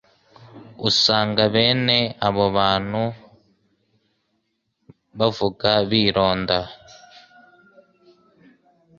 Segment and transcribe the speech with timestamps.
[0.87, 1.97] Usanga bene
[2.27, 3.03] abo abantu
[5.19, 6.59] bavuga bironda